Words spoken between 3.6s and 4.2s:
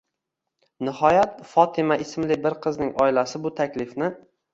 taklifni: